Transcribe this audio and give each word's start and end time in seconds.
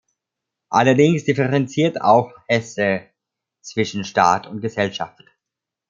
Allerdings 0.71 1.25
differenziert 1.25 2.01
auch 2.01 2.33
Hesse 2.47 3.03
zwischen 3.61 4.03
Staat 4.03 4.47
und 4.47 4.59
Gesellschaft. 4.61 5.21